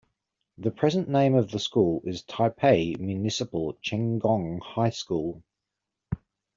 The 0.57 0.71
present 0.71 1.09
name 1.09 1.35
of 1.35 1.51
the 1.51 1.59
school 1.59 2.01
is 2.05 2.23
Taipei 2.23 2.97
Municipal 2.99 3.77
Chenggong 3.83 4.59
High 4.59 4.89
School. 4.89 5.43